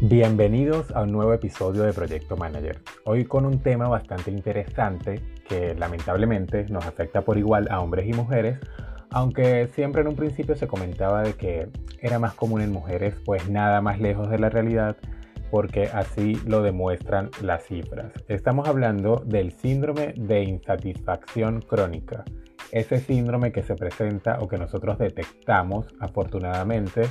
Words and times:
Bienvenidos 0.00 0.92
a 0.92 1.02
un 1.02 1.10
nuevo 1.10 1.32
episodio 1.32 1.82
de 1.82 1.92
Proyecto 1.92 2.36
Manager. 2.36 2.78
Hoy 3.02 3.24
con 3.24 3.44
un 3.44 3.58
tema 3.58 3.88
bastante 3.88 4.30
interesante 4.30 5.20
que 5.48 5.74
lamentablemente 5.74 6.66
nos 6.68 6.86
afecta 6.86 7.22
por 7.22 7.36
igual 7.36 7.66
a 7.68 7.80
hombres 7.80 8.06
y 8.06 8.12
mujeres, 8.12 8.60
aunque 9.10 9.66
siempre 9.66 10.02
en 10.02 10.06
un 10.06 10.14
principio 10.14 10.54
se 10.54 10.68
comentaba 10.68 11.22
de 11.22 11.32
que 11.32 11.68
era 12.00 12.20
más 12.20 12.34
común 12.34 12.60
en 12.60 12.70
mujeres, 12.70 13.16
pues 13.24 13.50
nada 13.50 13.80
más 13.80 13.98
lejos 13.98 14.30
de 14.30 14.38
la 14.38 14.50
realidad, 14.50 14.96
porque 15.50 15.86
así 15.92 16.40
lo 16.46 16.62
demuestran 16.62 17.30
las 17.42 17.64
cifras. 17.64 18.12
Estamos 18.28 18.68
hablando 18.68 19.24
del 19.26 19.50
síndrome 19.50 20.14
de 20.16 20.44
insatisfacción 20.44 21.60
crónica, 21.60 22.24
ese 22.70 23.00
síndrome 23.00 23.50
que 23.50 23.64
se 23.64 23.74
presenta 23.74 24.38
o 24.38 24.46
que 24.46 24.58
nosotros 24.58 24.96
detectamos 24.96 25.88
afortunadamente, 25.98 27.08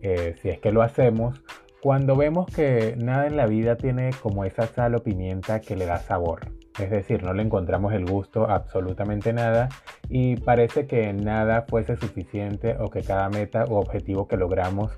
eh, 0.00 0.36
si 0.40 0.48
es 0.48 0.60
que 0.60 0.70
lo 0.70 0.82
hacemos, 0.82 1.42
cuando 1.82 2.14
vemos 2.14 2.46
que 2.46 2.94
nada 2.98 3.26
en 3.26 3.36
la 3.36 3.46
vida 3.46 3.76
tiene 3.76 4.10
como 4.22 4.44
esa 4.44 4.66
sal 4.66 4.94
o 4.94 5.02
pimienta 5.02 5.60
que 5.60 5.76
le 5.76 5.86
da 5.86 5.98
sabor, 5.98 6.40
es 6.78 6.90
decir, 6.90 7.22
no 7.22 7.32
le 7.32 7.42
encontramos 7.42 7.94
el 7.94 8.04
gusto 8.04 8.50
absolutamente 8.50 9.32
nada 9.32 9.68
y 10.08 10.36
parece 10.36 10.86
que 10.86 11.12
nada 11.12 11.64
fuese 11.68 11.96
suficiente 11.96 12.76
o 12.78 12.90
que 12.90 13.02
cada 13.02 13.28
meta 13.30 13.64
o 13.64 13.78
objetivo 13.78 14.28
que 14.28 14.36
logramos 14.36 14.92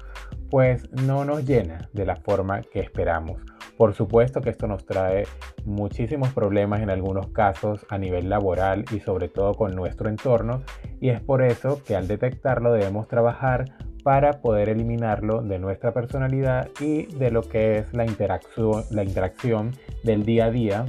pues 0.50 0.90
no 0.92 1.24
nos 1.24 1.46
llena 1.46 1.88
de 1.92 2.04
la 2.04 2.16
forma 2.16 2.60
que 2.60 2.80
esperamos. 2.80 3.40
Por 3.76 3.94
supuesto 3.94 4.40
que 4.40 4.50
esto 4.50 4.66
nos 4.66 4.84
trae 4.84 5.24
muchísimos 5.64 6.32
problemas 6.32 6.82
en 6.82 6.90
algunos 6.90 7.28
casos 7.28 7.86
a 7.88 7.96
nivel 7.96 8.28
laboral 8.28 8.84
y 8.92 9.00
sobre 9.00 9.28
todo 9.28 9.54
con 9.54 9.74
nuestro 9.74 10.08
entorno 10.08 10.62
y 11.00 11.08
es 11.08 11.20
por 11.20 11.42
eso 11.42 11.82
que 11.84 11.96
al 11.96 12.06
detectarlo 12.06 12.72
debemos 12.72 13.08
trabajar 13.08 13.64
para 14.02 14.40
poder 14.40 14.68
eliminarlo 14.68 15.42
de 15.42 15.58
nuestra 15.58 15.92
personalidad 15.92 16.68
y 16.80 17.06
de 17.06 17.30
lo 17.30 17.42
que 17.42 17.78
es 17.78 17.92
la 17.92 18.04
interacción, 18.04 19.72
del 20.02 20.24
día 20.24 20.46
a 20.46 20.50
día 20.50 20.84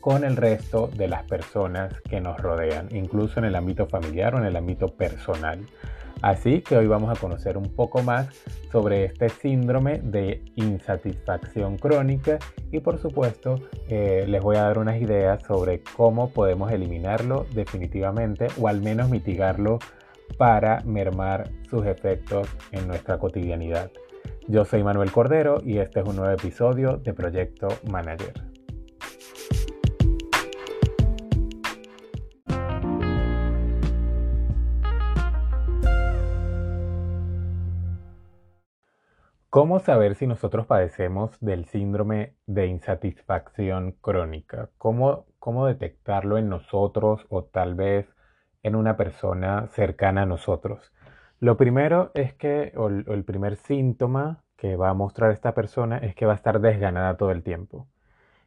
con 0.00 0.24
el 0.24 0.36
resto 0.36 0.88
de 0.88 1.08
las 1.08 1.24
personas 1.24 2.00
que 2.08 2.20
nos 2.20 2.38
rodean, 2.38 2.88
incluso 2.90 3.38
en 3.38 3.44
el 3.44 3.54
ámbito 3.54 3.86
familiar 3.86 4.34
o 4.34 4.38
en 4.38 4.46
el 4.46 4.56
ámbito 4.56 4.88
personal. 4.88 5.66
Así 6.22 6.60
que 6.60 6.76
hoy 6.76 6.86
vamos 6.86 7.16
a 7.16 7.18
conocer 7.18 7.56
un 7.56 7.74
poco 7.74 8.02
más 8.02 8.28
sobre 8.70 9.04
este 9.04 9.28
síndrome 9.30 9.98
de 9.98 10.42
insatisfacción 10.56 11.78
crónica 11.78 12.38
y 12.70 12.80
por 12.80 12.98
supuesto 13.00 13.56
eh, 13.88 14.26
les 14.28 14.42
voy 14.42 14.56
a 14.56 14.62
dar 14.62 14.78
unas 14.78 15.00
ideas 15.00 15.42
sobre 15.42 15.82
cómo 15.96 16.30
podemos 16.30 16.70
eliminarlo 16.72 17.46
definitivamente 17.54 18.48
o 18.60 18.68
al 18.68 18.82
menos 18.82 19.08
mitigarlo 19.08 19.78
para 20.38 20.80
mermar 20.84 21.50
sus 21.68 21.86
efectos 21.86 22.48
en 22.72 22.86
nuestra 22.86 23.18
cotidianidad. 23.18 23.90
Yo 24.48 24.64
soy 24.64 24.82
Manuel 24.82 25.12
Cordero 25.12 25.60
y 25.64 25.78
este 25.78 26.00
es 26.00 26.06
un 26.06 26.16
nuevo 26.16 26.32
episodio 26.32 26.96
de 26.96 27.14
Proyecto 27.14 27.68
Manager. 27.90 28.50
¿Cómo 39.50 39.80
saber 39.80 40.14
si 40.14 40.28
nosotros 40.28 40.66
padecemos 40.66 41.36
del 41.40 41.64
síndrome 41.64 42.36
de 42.46 42.66
insatisfacción 42.66 43.96
crónica? 44.00 44.70
¿Cómo, 44.78 45.26
¿Cómo 45.40 45.66
detectarlo 45.66 46.38
en 46.38 46.48
nosotros 46.48 47.26
o 47.30 47.42
tal 47.42 47.74
vez 47.74 48.06
en 48.62 48.76
una 48.76 48.96
persona 48.96 49.68
cercana 49.68 50.22
a 50.22 50.26
nosotros. 50.26 50.92
Lo 51.40 51.56
primero 51.56 52.10
es 52.14 52.34
que, 52.34 52.72
o 52.76 52.88
el, 52.88 53.24
primer 53.24 53.56
síntoma 53.56 54.40
que 54.56 54.76
va 54.76 54.90
a 54.90 54.94
mostrar 54.94 55.32
esta 55.32 55.54
persona 55.54 55.98
es 55.98 56.14
que 56.14 56.26
va 56.26 56.32
a 56.32 56.36
estar 56.36 56.60
desganada 56.60 57.16
todo 57.16 57.30
el 57.30 57.42
tiempo. 57.42 57.88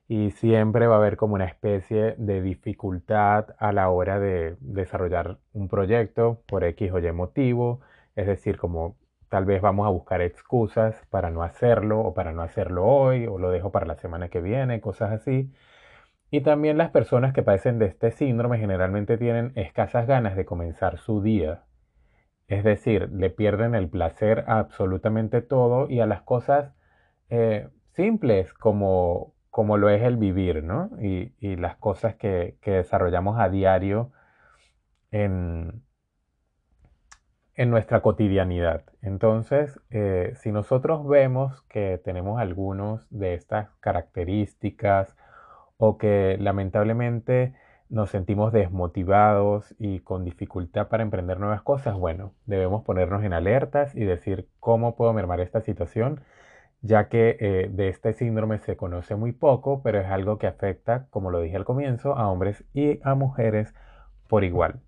Y 0.08 0.32
siempre 0.32 0.88
va 0.88 0.96
a 0.96 0.98
haber 1.00 1.18
como 1.18 1.36
una 1.36 1.46
especie 1.46 2.16
de 2.18 2.42
dificultad 2.42 3.56
a 3.58 3.72
la 3.72 3.90
hora 3.90 4.20
de 4.20 4.58
desarrollar 4.60 5.40
un 5.54 5.70
proyecto 5.70 6.44
por 6.48 6.64
X 6.64 6.92
o 6.92 7.00
Y 7.00 7.12
motivo. 7.14 7.82
Es 8.16 8.28
decir, 8.28 8.58
como 8.58 8.96
tal 9.30 9.46
vez 9.46 9.62
vamos 9.62 9.88
a 9.88 9.90
buscar 9.90 10.22
excusas 10.22 10.96
para 11.10 11.32
no 11.32 11.42
hacerlo 11.44 12.02
o 12.02 12.14
para 12.14 12.32
no 12.34 12.44
hacerlo 12.44 12.86
hoy 12.86 13.26
o 13.26 13.40
lo 13.40 13.50
dejo 13.50 13.72
para 13.72 13.88
la 13.88 13.96
semana 13.96 14.30
que 14.30 14.42
viene, 14.42 14.82
cosas 14.82 15.12
así. 15.12 15.52
Y 16.34 16.42
también 16.42 16.80
las 16.80 16.90
personas 16.90 17.32
que 17.32 17.44
padecen 17.44 17.78
de 17.78 17.86
este 17.86 18.10
síndrome 18.10 18.58
generalmente 18.58 19.20
tienen 19.20 19.52
escasas 19.54 20.08
ganas 20.08 20.36
de 20.36 20.46
comenzar 20.46 20.98
su 20.98 21.22
día. 21.22 21.66
Es 22.48 22.64
decir, 22.64 23.12
le 23.12 23.30
pierden 23.30 23.76
el 23.76 23.88
placer 23.88 24.44
a 24.48 24.58
absolutamente 24.58 25.44
todo 25.44 25.88
y 25.92 26.00
a 26.00 26.08
las 26.08 26.24
cosas 26.24 26.74
eh, 27.30 27.70
simples 27.92 28.52
como, 28.52 29.36
como 29.52 29.78
lo 29.78 29.90
es 29.92 30.02
el 30.02 30.18
vivir, 30.18 30.64
¿no? 30.64 30.90
Y, 31.00 31.56
las 31.58 31.76
cosas 31.76 32.16
que, 32.16 32.58
desarrollamos 32.66 33.40
a 33.40 33.50
diario 33.50 34.12
en, 35.12 35.84
en 37.54 37.70
nuestra 37.70 38.02
cotidianidad. 38.02 38.82
Entonces, 39.04 39.80
eh, 39.92 40.34
si 40.38 40.52
nosotros 40.52 41.08
vemos 41.08 41.62
que 41.70 42.02
tenemos 42.04 42.42
algunos 42.42 43.08
de 43.12 43.36
estas 43.36 43.70
características, 43.82 45.16
o 45.78 45.98
que 45.98 46.38
lamentablemente 46.40 47.54
nos 47.94 48.10
sentimos 48.10 48.52
desmotivados 48.52 49.76
y 49.78 50.00
con 50.00 50.26
dificultad 50.26 50.88
para 50.88 51.04
emprender 51.04 51.40
nuevas 51.40 51.62
cosas, 51.62 51.96
bueno, 51.96 52.34
debemos 52.46 52.84
ponernos 52.84 53.24
en 53.24 53.34
alertas 53.34 53.96
y 53.96 54.04
decir 54.04 54.48
cómo 54.60 54.96
puedo 54.96 55.14
mermar 55.14 55.40
esta 55.40 55.62
situación, 55.62 56.22
ya 56.82 57.08
que 57.08 57.38
eh, 57.40 57.70
de 57.72 57.90
este 57.90 58.14
síndrome 58.14 58.58
se 58.60 58.76
conoce 58.78 59.16
muy 59.16 59.32
poco, 59.32 59.84
pero 59.84 60.00
es 60.00 60.08
algo 60.08 60.40
que 60.40 60.48
afecta, 60.48 61.08
como 61.12 61.30
lo 61.30 61.40
dije 61.40 61.56
al 61.56 61.66
comienzo, 61.66 62.18
a 62.18 62.30
hombres 62.30 62.66
y 62.74 63.00
a 63.04 63.14
mujeres 63.14 63.76
por 64.28 64.44
igual. 64.44 64.82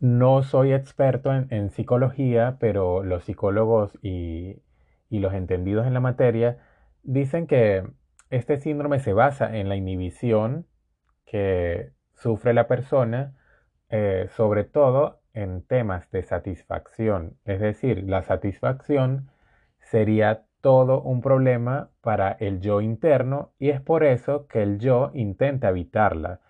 No 0.00 0.42
soy 0.42 0.72
experto 0.72 1.32
en, 1.32 1.70
psicología, 1.70 2.56
pero 2.60 3.02
los 3.04 3.24
psicólogos 3.24 3.96
y 4.02 4.60
los 5.10 5.32
entendidos 5.34 5.86
en 5.86 5.94
la 5.94 6.00
materia 6.00 6.58
dicen 7.02 7.46
que 7.46 7.84
este 8.30 8.58
síndrome 8.58 9.00
se 9.00 9.12
basa 9.12 9.56
en 9.56 9.68
la 9.68 9.76
inhibición 9.76 10.66
que 11.24 11.92
sufre 12.14 12.54
la 12.54 12.66
persona, 12.68 13.34
eh, 13.90 14.28
sobre 14.30 14.64
todo 14.64 15.20
en 15.34 15.62
temas 15.62 16.10
de 16.10 16.22
satisfacción. 16.22 17.36
Es 17.44 17.60
decir, 17.60 18.04
la 18.04 18.22
satisfacción 18.22 19.30
sería 19.80 20.44
todo 20.60 21.00
un 21.02 21.20
problema 21.20 21.90
para 22.00 22.32
el 22.32 22.60
yo 22.60 22.80
interno 22.80 23.52
y 23.58 23.70
es 23.70 23.80
por 23.80 24.04
eso 24.04 24.46
que 24.48 24.62
el 24.62 24.78
yo 24.78 25.10
intenta 25.14 25.68
evitarla. 25.68 26.40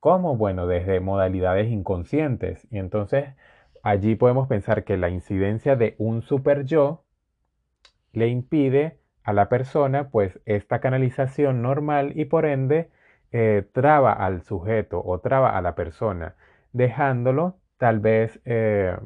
¿Cómo? 0.00 0.36
Bueno, 0.36 0.66
desde 0.66 1.00
modalidades 1.00 1.70
inconscientes. 1.70 2.66
Y 2.70 2.78
entonces 2.78 3.34
allí 3.82 4.16
podemos 4.16 4.48
pensar 4.48 4.84
que 4.84 4.96
la 4.96 5.08
incidencia 5.10 5.76
de 5.76 5.94
un 5.98 6.22
super 6.22 6.64
yo 6.64 7.04
le 8.12 8.28
impide 8.28 8.98
a 9.24 9.32
la 9.32 9.48
persona 9.48 10.10
pues 10.10 10.40
esta 10.46 10.80
canalización 10.80 11.62
normal 11.62 12.12
y 12.16 12.24
por 12.26 12.46
ende 12.46 12.90
eh, 13.32 13.64
traba 13.72 14.12
al 14.12 14.42
sujeto 14.42 15.02
o 15.04 15.20
traba 15.20 15.56
a 15.56 15.62
la 15.62 15.74
persona, 15.74 16.34
dejándolo 16.72 17.56
tal 17.78 18.00
vez 18.00 18.40
eh, 18.44 18.96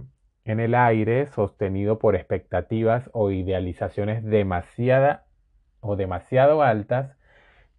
en 0.45 0.61
el 0.61 0.75
aire 0.75 1.27
sostenido 1.29 1.99
por 1.99 2.17
expectativas 2.17 3.11
o 3.13 3.31
idealizaciones 3.31 4.25
demasiada 4.25 5.27
o 5.81 5.97
demasiado 5.97 6.63
altas 6.63 7.17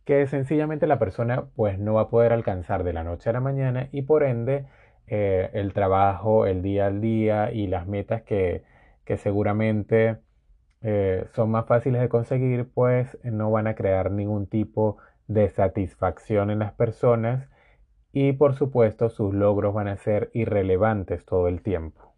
que 0.05 0.25
sencillamente 0.27 0.87
la 0.87 0.99
persona 0.99 1.47
pues 1.55 1.79
no 1.79 1.95
va 1.95 2.03
a 2.03 2.09
poder 2.09 2.33
alcanzar 2.33 2.83
de 2.83 2.93
la 2.93 3.03
noche 3.03 3.29
a 3.29 3.33
la 3.33 3.41
mañana 3.41 3.89
y 3.91 4.03
por 4.03 4.23
ende 4.23 4.65
eh, 5.07 5.49
el 5.53 5.73
trabajo, 5.73 6.45
el 6.45 6.61
día 6.61 6.87
al 6.87 7.01
día 7.01 7.51
y 7.51 7.67
las 7.67 7.87
metas 7.87 8.21
que, 8.23 8.63
que 9.05 9.17
seguramente 9.17 10.17
eh, 10.81 11.25
son 11.33 11.51
más 11.51 11.65
fáciles 11.65 12.01
de 12.01 12.09
conseguir, 12.09 12.69
pues 12.73 13.17
no 13.23 13.51
van 13.51 13.67
a 13.67 13.75
crear 13.75 14.11
ningún 14.11 14.47
tipo 14.47 14.97
de 15.27 15.49
satisfacción 15.49 16.51
en 16.51 16.59
las 16.59 16.73
personas 16.73 17.49
y 18.13 18.33
por 18.33 18.55
supuesto 18.55 19.09
sus 19.09 19.33
logros 19.33 19.73
van 19.73 19.87
a 19.87 19.97
ser 19.97 20.29
irrelevantes 20.33 21.25
todo 21.25 21.47
el 21.47 21.61
tiempo. 21.61 22.13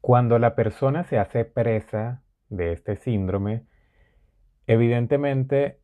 Cuando 0.00 0.38
la 0.38 0.54
persona 0.54 1.04
se 1.04 1.18
hace 1.18 1.46
presa 1.46 2.22
de 2.50 2.72
este 2.72 2.96
síndrome, 2.96 3.64
evidentemente 4.66 5.80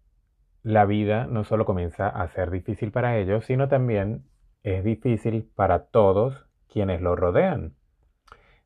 la 0.62 0.84
vida 0.84 1.26
no 1.26 1.44
solo 1.44 1.64
comienza 1.64 2.06
a 2.08 2.28
ser 2.28 2.50
difícil 2.50 2.92
para 2.92 3.16
ellos, 3.16 3.46
sino 3.46 3.68
también 3.68 4.24
es 4.62 4.84
difícil 4.84 5.48
para 5.54 5.86
todos 5.86 6.46
quienes 6.68 7.00
lo 7.00 7.16
rodean, 7.16 7.74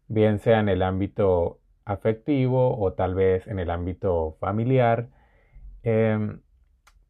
bien 0.09 0.39
sea 0.39 0.61
en 0.61 0.69
el 0.69 0.83
ámbito 0.83 1.61
afectivo 1.85 2.79
o 2.79 2.93
tal 2.95 3.15
vez 3.15 3.47
en 3.47 3.59
el 3.59 3.71
ámbito 3.71 4.37
familiar, 4.41 5.09
em, 5.83 6.41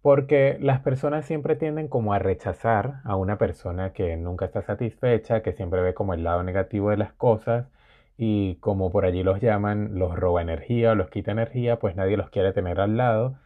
porque 0.02 0.58
las 0.60 0.81
personas 0.81 1.26
siempre 1.26 1.56
tienden 1.56 1.88
como 1.88 2.12
a 2.14 2.19
rechazar 2.19 3.00
a 3.04 3.16
una 3.16 3.38
persona 3.38 3.92
que 3.92 4.16
nunca 4.16 4.44
está 4.46 4.62
satisfecha, 4.62 5.42
que 5.42 5.52
siempre 5.54 5.81
ve 5.82 5.94
como 5.94 6.14
el 6.14 6.25
lado 6.25 6.42
negativo 6.42 6.90
de 6.90 6.98
las 6.98 7.12
cosas 7.14 7.69
y 8.16 8.56
como 8.56 8.92
por 8.92 9.04
allí 9.06 9.22
los 9.22 9.40
llaman, 9.40 9.98
los 9.98 10.14
roba 10.16 10.42
energía 10.42 10.92
o 10.92 10.94
los 10.94 11.10
quita 11.10 11.32
energía, 11.32 11.78
pues 11.78 11.96
nadie 11.96 12.16
los 12.16 12.31
quiere 12.31 12.52
tener 12.52 12.81
al 12.81 12.96
lado 12.96 13.38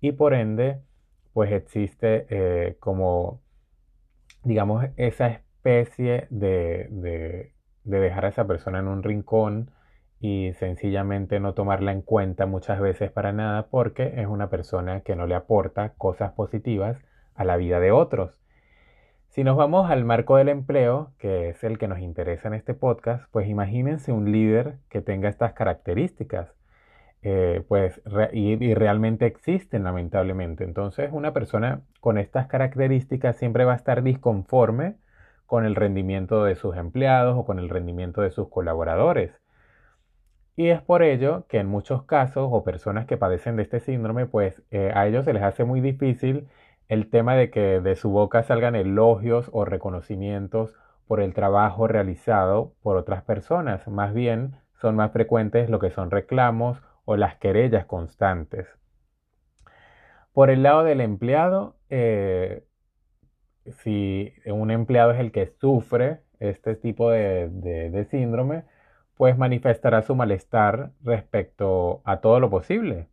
y 0.00 0.12
por 0.12 0.34
ende, 0.34 0.80
pues 1.32 1.50
existe 1.52 2.26
eh, 2.30 2.76
como, 2.80 3.40
digamos, 4.44 4.86
esa 4.96 5.28
especie 5.28 6.26
de, 6.30 6.88
de, 6.90 7.52
de 7.84 8.00
dejar 8.00 8.26
a 8.26 8.28
esa 8.28 8.46
persona 8.46 8.78
en 8.78 8.88
un 8.88 9.02
rincón 9.02 9.70
y 10.20 10.52
sencillamente 10.54 11.40
no 11.40 11.54
tomarla 11.54 11.92
en 11.92 12.02
cuenta 12.02 12.46
muchas 12.46 12.80
veces 12.80 13.10
para 13.10 13.32
nada 13.32 13.66
porque 13.66 14.14
es 14.16 14.26
una 14.26 14.48
persona 14.48 15.00
que 15.00 15.16
no 15.16 15.26
le 15.26 15.34
aporta 15.34 15.94
cosas 15.98 16.32
positivas 16.32 16.98
a 17.34 17.44
la 17.44 17.56
vida 17.56 17.80
de 17.80 17.92
otros. 17.92 18.40
Si 19.34 19.42
nos 19.42 19.56
vamos 19.56 19.90
al 19.90 20.04
marco 20.04 20.36
del 20.36 20.48
empleo, 20.48 21.10
que 21.18 21.48
es 21.48 21.64
el 21.64 21.76
que 21.76 21.88
nos 21.88 21.98
interesa 21.98 22.46
en 22.46 22.54
este 22.54 22.72
podcast, 22.72 23.24
pues 23.32 23.48
imagínense 23.48 24.12
un 24.12 24.30
líder 24.30 24.76
que 24.88 25.00
tenga 25.00 25.28
estas 25.28 25.54
características. 25.54 26.54
Eh, 27.26 27.64
pues 27.68 28.02
y, 28.32 28.74
realmente 28.74 29.24
existen 29.26 29.84
lamentablemente. 29.84 30.62
Entonces 30.62 31.10
una 31.12 31.32
persona 31.32 31.80
con 32.00 32.18
estas 32.18 32.48
características 32.48 33.36
siempre 33.36 33.64
va 33.64 33.72
a 33.72 33.76
estar 33.76 34.02
disconforme 34.02 34.96
con 35.46 35.64
el 35.64 35.74
rendimiento 35.74 36.44
de 36.44 36.54
sus 36.54 36.76
empleados 36.76 37.36
o 37.38 37.46
con 37.46 37.58
el 37.58 37.70
rendimiento 37.70 38.20
de 38.20 38.30
sus 38.30 38.48
colaboradores. 38.50 39.40
Y 40.56 40.68
es 40.68 40.82
por 40.82 41.02
ello 41.02 41.46
que 41.48 41.58
en 41.58 41.66
muchos 41.66 42.04
casos 42.04 42.48
o 42.52 42.62
personas 42.62 43.06
que 43.06 43.16
padecen 43.16 43.56
de 43.56 43.62
este 43.62 43.80
síndrome, 43.80 44.26
pues 44.26 44.62
eh, 44.70 44.92
a 44.94 45.06
ellos 45.06 45.24
se 45.24 45.32
les 45.32 45.42
hace 45.42 45.64
muy 45.64 45.80
difícil 45.80 46.46
el 46.88 47.08
tema 47.10 47.34
de 47.36 47.50
que 47.50 47.80
de 47.80 47.96
su 47.96 48.10
boca 48.10 48.42
salgan 48.42 48.76
elogios 48.76 49.48
o 49.52 49.64
reconocimientos 49.64 50.74
por 51.06 51.20
el 51.20 51.32
trabajo 51.34 51.88
realizado 51.88 52.74
por 52.82 52.96
otras 52.98 53.22
personas. 53.22 53.88
Más 53.88 54.12
bien 54.12 54.56
son 54.74 54.96
más 54.96 55.12
frecuentes 55.12 55.70
lo 55.70 55.78
que 55.78 55.90
son 55.90 56.10
reclamos 56.10 56.82
o 57.04 57.16
las 57.16 57.36
querellas 57.36 57.86
constantes. 57.86 58.66
Por 60.32 60.50
el 60.50 60.62
lado 60.62 60.84
del 60.84 61.00
empleado, 61.00 61.76
eh, 61.90 62.64
si 63.82 64.32
un 64.46 64.70
empleado 64.70 65.12
es 65.12 65.20
el 65.20 65.32
que 65.32 65.46
sufre 65.46 66.20
este 66.40 66.74
tipo 66.74 67.10
de, 67.10 68.06
síndrome, 68.10 68.64
pues 69.16 69.38
manifestará 69.38 70.02
su 70.02 70.14
malestar 70.14 70.90
respecto 71.02 72.02
a 72.04 72.20
todo 72.20 72.40
lo 72.40 72.50
posible. 72.50 73.08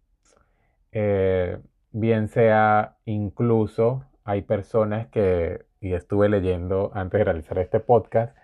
Eh, 0.92 1.60
bien 1.92 2.28
sea 2.28 2.98
incluso 3.06 4.06
hay 4.24 4.42
personas 4.42 5.08
que, 5.08 5.66
y 5.80 5.94
estuve 5.94 6.30
leyendo 6.30 6.92
antes 6.94 7.20
de 7.20 7.24
realizar 7.24 7.58
este 7.60 7.80
podcast, 7.80 8.36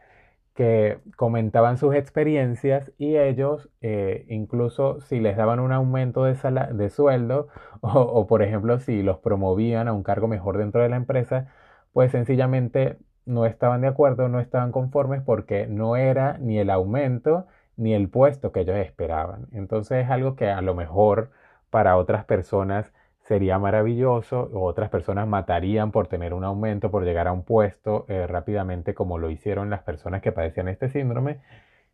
que 0.57 1.00
comentaban 1.18 1.77
sus 1.77 1.94
experiencias 1.95 2.92
y 2.98 3.18
ellos, 3.18 3.69
eh, 3.81 4.25
incluso 4.30 5.00
si 5.01 5.19
les 5.19 5.38
daban 5.38 5.59
un 5.59 5.71
aumento 5.71 6.24
de, 6.24 6.33
de 6.74 6.89
sueldo 6.89 7.50
o, 7.81 8.25
por 8.27 8.42
ejemplo 8.42 8.80
si 8.80 9.04
los 9.04 9.19
promovían 9.19 9.88
a 9.88 9.94
un 9.94 10.01
cargo 10.04 10.27
mejor 10.27 10.57
dentro 10.57 10.81
de 10.81 10.89
la 10.89 10.95
empresa, 10.98 11.48
pues 11.94 12.12
sencillamente 12.12 12.98
no 13.25 13.45
estaban 13.45 13.81
de 13.81 13.88
acuerdo, 13.88 14.30
no 14.30 14.39
estaban 14.39 14.71
conformes 14.71 15.21
porque 15.21 15.68
no 15.68 15.95
era 15.95 16.38
ni 16.39 16.57
el 16.57 16.71
aumento 16.71 17.45
ni 17.75 17.94
el 17.94 18.10
puesto 18.10 18.51
que 18.51 18.62
ellos 18.62 18.77
esperaban. 18.77 19.48
Entonces 19.51 20.06
es 20.06 20.10
algo 20.12 20.36
que 20.36 20.50
a 20.50 20.62
lo 20.62 20.74
mejor 20.74 21.30
para 21.69 21.98
otras 21.98 22.25
personas 22.25 22.92
sería 23.27 23.59
maravilloso, 23.59 24.50
otras 24.53 24.89
personas 24.89 25.27
matarían 25.27 25.91
por 25.91 26.07
tener 26.07 26.33
un 26.33 26.45
aumento, 26.45 26.89
por 26.91 27.03
llegar 27.03 27.27
a 27.27 27.33
un 27.33 27.44
puesto 27.44 28.06
eh, 28.07 28.25
rápidamente 28.25 28.94
como 28.94 29.18
lo 29.18 29.29
hicieron 29.29 29.69
las 29.69 29.83
personas 29.83 30.21
que 30.21 30.31
padecían 30.31 30.69
este 30.69 30.89
síndrome, 30.89 31.39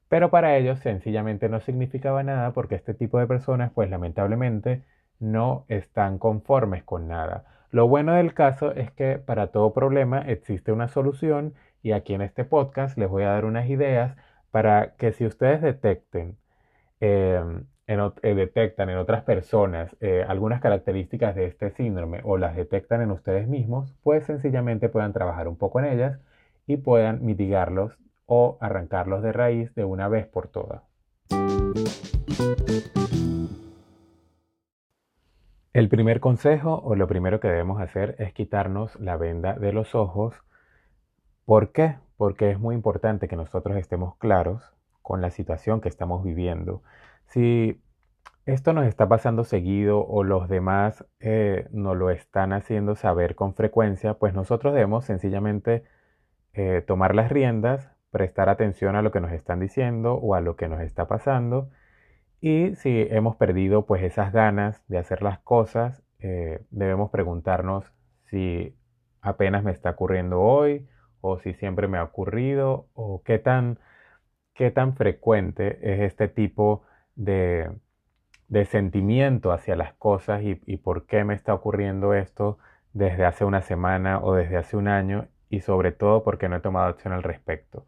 pero 0.09 0.29
para 0.29 0.57
ellos 0.57 0.79
sencillamente 0.79 1.49
no 1.49 1.59
significaba 1.59 2.21
nada 2.23 2.53
porque 2.53 2.75
este 2.75 2.93
tipo 2.93 3.19
de 3.19 3.27
personas 3.27 3.71
pues 3.73 3.89
lamentablemente 3.89 4.83
no 5.19 5.65
están 5.69 6.19
conformes 6.19 6.83
con 6.83 7.07
nada. 7.07 7.45
Lo 7.71 7.87
bueno 7.87 8.13
del 8.13 8.35
caso 8.35 8.71
es 8.73 8.91
que 8.91 9.17
para 9.17 9.47
todo 9.47 9.73
problema 9.73 10.19
existe 10.21 10.71
una 10.71 10.87
solución 10.87 11.55
y 11.81 11.93
aquí 11.93 12.13
en 12.13 12.21
este 12.21 12.45
podcast 12.45 12.97
les 12.97 13.09
voy 13.09 13.23
a 13.23 13.29
dar 13.29 13.45
unas 13.45 13.67
ideas 13.69 14.15
para 14.51 14.95
que 14.97 15.13
si 15.13 15.25
ustedes 15.25 15.61
detecten 15.61 16.37
em, 17.87 17.99
eh, 18.21 18.35
detectan 18.35 18.89
en 18.89 18.97
otras 18.97 19.23
personas 19.23 19.95
eh, 19.99 20.23
algunas 20.27 20.61
características 20.61 21.35
de 21.35 21.45
este 21.47 21.71
síndrome 21.71 22.21
o 22.23 22.37
las 22.37 22.55
detectan 22.55 23.01
en 23.01 23.11
ustedes 23.11 23.47
mismos, 23.47 23.93
pues 24.03 24.25
sencillamente 24.25 24.89
puedan 24.89 25.13
trabajar 25.13 25.47
un 25.47 25.57
poco 25.57 25.79
en 25.79 25.85
ellas 25.85 26.19
y 26.67 26.77
puedan 26.77 27.25
mitigarlos 27.25 27.97
o 28.25 28.57
arrancarlos 28.61 29.21
de 29.21 29.31
raíz 29.31 29.73
de 29.75 29.85
una 29.85 30.07
vez 30.07 30.27
por 30.27 30.47
todas. 30.47 30.83
El 35.73 35.89
primer 35.89 36.19
consejo 36.19 36.81
o 36.83 36.95
lo 36.95 37.07
primero 37.07 37.39
que 37.39 37.47
debemos 37.47 37.81
hacer 37.81 38.15
es 38.19 38.31
quitarnos 38.31 38.95
la 38.99 39.17
venda 39.17 39.53
de 39.53 39.73
los 39.73 39.95
ojos. 39.95 40.35
¿Por 41.45 41.71
qué? 41.71 41.95
Porque 42.15 42.51
es 42.51 42.59
muy 42.59 42.75
importante 42.75 43.27
que 43.27 43.35
nosotros 43.35 43.75
estemos 43.77 44.15
claros 44.17 44.61
con 45.01 45.19
la 45.19 45.31
situación 45.31 45.81
que 45.81 45.89
estamos 45.89 46.23
viviendo 46.23 46.83
si 47.33 47.81
esto 48.45 48.73
nos 48.73 48.85
está 48.85 49.09
pasando 49.09 49.43
seguido 49.43 50.05
o 50.05 50.23
los 50.23 50.47
demás 50.47 51.03
eh, 51.19 51.67
nos 51.71 51.97
lo 51.97 52.11
están 52.11 52.53
haciendo 52.53 52.95
saber 52.95 53.33
con 53.35 53.55
frecuencia, 53.55 54.13
pues 54.15 54.35
nosotros 54.35 54.73
debemos 54.73 55.05
sencillamente 55.05 55.83
eh, 56.53 56.83
tomar 56.85 57.15
las 57.15 57.31
riendas, 57.31 57.89
prestar 58.11 58.49
atención 58.49 58.95
a 58.95 59.01
lo 59.01 59.11
que 59.11 59.19
nos 59.19 59.31
están 59.31 59.59
diciendo 59.59 60.13
o 60.13 60.35
a 60.35 60.41
lo 60.41 60.55
que 60.55 60.67
nos 60.67 60.81
está 60.81 61.07
pasando. 61.07 61.71
Y 62.39 62.75
si 62.75 63.07
hemos 63.09 63.35
perdido 63.37 63.87
pues 63.87 64.03
esas 64.03 64.31
ganas 64.31 64.83
de 64.87 64.99
hacer 64.99 65.23
las 65.23 65.39
cosas, 65.39 66.03
eh, 66.19 66.61
debemos 66.69 67.09
preguntarnos 67.09 67.91
si 68.29 68.77
apenas 69.21 69.63
me 69.63 69.71
está 69.71 69.91
ocurriendo 69.91 70.39
hoy 70.39 70.87
o 71.21 71.39
si 71.39 71.55
siempre 71.55 71.87
me 71.87 71.97
ha 71.97 72.03
ocurrido 72.03 72.89
o 72.93 73.23
qué 73.23 73.39
tan, 73.39 73.79
qué 74.53 74.69
tan 74.69 74.95
frecuente 74.95 75.79
es 75.81 76.01
este 76.01 76.27
tipo 76.27 76.83
de, 76.83 76.92
sentimiento 78.65 79.51
hacia 79.51 79.75
las 79.75 79.93
cosas 79.93 80.43
y, 80.43 80.61
y, 80.65 80.77
por 80.77 81.05
qué 81.05 81.23
me 81.23 81.33
está 81.33 81.53
ocurriendo 81.53 82.13
esto 82.13 82.57
desde 82.93 83.25
hace 83.25 83.45
una 83.45 83.61
semana 83.61 84.19
o 84.21 84.33
desde 84.33 84.57
hace 84.57 84.77
un 84.77 84.87
año 84.87 85.27
y 85.49 85.61
sobre 85.61 85.91
todo 85.91 86.23
porque 86.23 86.49
no 86.49 86.55
he 86.57 86.61
tomado 86.61 86.87
acción 86.87 87.13
al 87.13 87.23
respecto. 87.23 87.85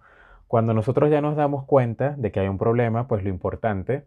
Cuando 0.48 0.74
nosotros 0.74 1.10
ya 1.10 1.22
nos 1.22 1.36
damos 1.36 1.66
cuenta 1.66 2.16
de 2.18 2.32
que 2.32 2.40
hay 2.40 2.48
un 2.48 2.58
problema, 2.58 3.08
pues 3.08 3.24
lo 3.24 3.30
importante 3.30 4.06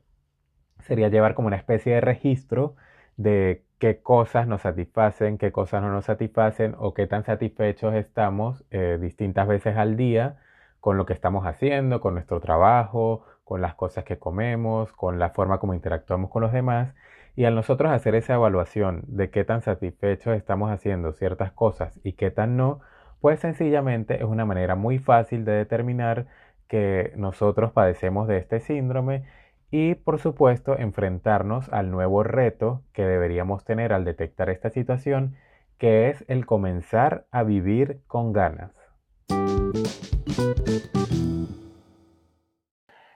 sería 0.81 1.09
llevar 1.09 1.35
como 1.35 1.49
una 1.49 1.57
especie 1.57 1.95
de 1.95 2.01
registro 2.01 2.77
de 3.17 3.65
qué 3.79 4.01
cosas 4.01 4.47
nos 4.47 4.63
satisfacen, 4.63 5.39
qué 5.39 5.53
cosas 5.53 5.83
no 5.83 5.91
nos 5.91 6.05
satisfacen 6.05 6.75
o 6.79 6.95
qué 6.95 7.07
tan 7.07 7.25
satisfechos 7.25 7.95
estamos 7.95 8.65
eh, 8.71 8.99
distintas 9.01 9.49
veces 9.49 9.77
al 9.77 9.97
día 9.97 10.39
con 10.81 10.97
lo 10.97 11.07
que 11.07 11.13
estamos 11.13 11.45
haciendo, 11.47 12.01
con 12.01 12.15
nuestro 12.15 12.41
trabajo, 12.41 13.25
con 13.49 13.63
las 13.63 13.75
cosas 13.75 14.05
que 14.05 14.19
comemos, 14.19 14.93
con 14.93 15.19
la 15.19 15.31
forma 15.31 15.59
como 15.59 15.73
interactuamos 15.73 16.31
con 16.31 16.43
los 16.43 16.53
demás. 16.53 16.95
Y 17.35 17.47
al 17.47 17.55
nosotros 17.55 17.91
hacer 17.91 18.15
esa 18.15 18.35
evaluación 18.35 19.05
de 19.07 19.31
qué 19.31 19.43
tan 19.43 19.63
satisfechos 19.63 20.37
estamos 20.37 20.71
haciendo 20.71 21.13
ciertas 21.15 21.51
cosas 21.53 21.99
y 22.05 22.13
qué 22.13 22.31
tan 22.31 22.59
no, 22.59 22.81
pues 23.23 23.41
sencillamente 23.41 24.17
es 24.17 24.25
una 24.25 24.45
manera 24.45 24.75
muy 24.75 24.99
fácil 24.99 25.47
de 25.47 25.53
determinar 25.53 26.27
que 26.69 27.13
nosotros 27.17 27.73
padecemos 27.73 28.29
de 28.29 28.37
este 28.37 28.61
síndrome 28.61 29.25
y 29.71 29.95
por 29.95 30.19
supuesto 30.19 30.79
enfrentarnos 30.79 31.73
al 31.73 31.91
nuevo 31.91 32.23
reto 32.25 32.83
que 32.93 33.07
deberíamos 33.07 33.65
tener 33.65 33.95
al 33.95 34.05
detectar 34.05 34.51
esta 34.51 34.69
situación, 34.69 35.37
que 35.79 36.11
es 36.11 36.23
el 36.29 36.45
comenzar 36.45 37.25
a 37.31 37.45
vivir 37.45 38.03
con 38.09 38.35
ganas. 38.35 38.73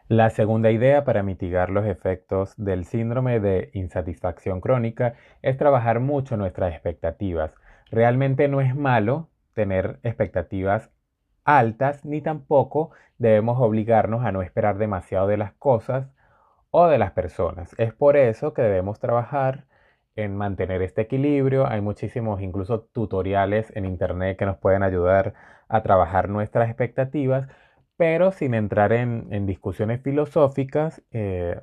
La 0.09 0.31
segunda 0.31 0.71
idea 0.71 1.05
para 1.05 1.23
mitigar 1.23 1.71
los 1.71 1.87
efectos 1.87 2.55
del 2.57 2.85
síndrome 2.85 3.41
de 3.41 3.71
insatisfacción 3.73 4.61
crónica 4.61 5.15
es 5.43 5.57
trabajar 5.57 6.01
mucho 6.01 6.37
nuestras 6.37 6.73
expectativas. 6.73 7.55
Realmente 7.91 8.49
no 8.49 8.61
es 8.61 8.75
malo 8.75 9.29
tener 9.55 10.01
expectativas 10.03 10.91
altas 11.45 12.05
ni 12.05 12.21
tampoco 12.21 12.91
debemos 13.19 13.61
obligarnos 13.61 14.25
a 14.25 14.33
no 14.33 14.43
esperar 14.43 14.79
demasiado 14.79 15.27
de 15.27 15.37
las 15.37 15.53
cosas 15.55 16.09
o 16.71 16.87
de 16.89 16.99
las 16.99 17.13
personas. 17.13 17.75
Es 17.79 17.93
por 17.93 18.17
eso 18.17 18.55
que 18.55 18.63
debemos 18.63 18.99
trabajar 18.99 19.67
en 20.17 20.37
mantener 20.37 20.83
este 20.83 21.03
equilibrio. 21.03 21.67
Hay 21.67 21.81
muchísimos 21.81 22.41
incluso 22.41 22.81
tutoriales 22.81 23.75
en 23.77 23.85
internet 23.85 24.39
que 24.39 24.47
nos 24.47 24.59
pueden 24.59 24.83
ayudar 24.83 25.35
a 25.69 25.83
trabajar 25.83 26.29
nuestras 26.29 26.69
expectativas, 26.69 27.49
pero 28.03 28.33
sin 28.33 28.55
entrar 28.55 28.93
en, 28.93 29.47
discusiones 29.47 30.03
filosóficas, 30.03 31.03
eh, 31.13 31.61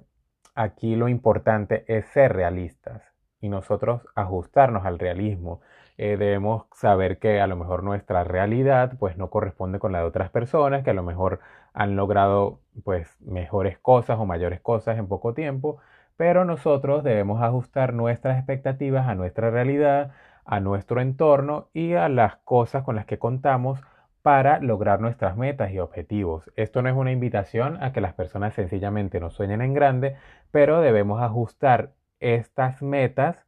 aquí 0.55 0.95
lo 0.95 1.09
importante 1.09 1.83
es 1.89 2.05
ser 2.13 2.31
realistas 2.31 3.03
y 3.41 3.49
nosotros 3.49 4.07
ajustarnos 4.15 4.85
al 4.85 4.99
realismo. 4.99 5.59
eh, 5.97 6.15
debemos 6.15 6.63
saber 6.73 7.19
que 7.19 7.41
a 7.41 7.47
lo 7.47 7.57
mejor 7.57 7.83
nuestra 7.83 8.23
realidad 8.23 8.93
pues 8.97 9.17
no 9.17 9.29
corresponde 9.29 9.79
con 9.79 9.91
la 9.91 9.99
de 9.99 10.05
otras 10.05 10.29
personas, 10.29 10.81
que 10.81 10.91
a 10.91 10.93
lo 10.93 11.03
mejor 11.03 11.41
han 11.73 11.97
logrado 11.97 12.61
pues 12.85 13.17
mejores 13.19 13.77
cosas 13.77 14.17
o 14.17 14.25
mayores 14.25 14.61
cosas 14.61 14.97
en 14.97 15.09
poco 15.09 15.33
tiempo, 15.33 15.79
pero 16.15 16.45
nosotros 16.45 17.03
debemos 17.03 17.43
ajustar 17.43 17.93
nuestras 17.93 18.37
expectativas 18.37 19.09
a 19.09 19.15
nuestra 19.15 19.51
realidad, 19.51 20.13
a 20.45 20.61
nuestro 20.61 21.01
entorno 21.01 21.67
y 21.73 21.95
a 21.95 22.07
las 22.07 22.37
cosas 22.37 22.83
con 22.83 22.95
las 22.95 23.05
que 23.05 23.19
contamos 23.19 23.81
para 24.29 24.59
lograr 24.59 25.01
nuestras 25.01 25.35
metas 25.37 25.71
y 25.71 25.79
objetivos. 25.79 26.51
Esto 26.55 26.83
no 26.83 26.89
es 26.89 26.95
una 26.95 27.11
invitación 27.11 27.81
a 27.81 27.91
que 27.91 27.99
las 27.99 28.13
personas 28.13 28.53
sencillamente 28.53 29.19
no 29.19 29.31
sueñen 29.31 29.63
en 29.63 29.73
grande, 29.73 30.17
pero 30.51 30.81
debemos 30.81 31.19
ajustar 31.19 31.93
estas 32.19 32.83
metas 32.83 33.47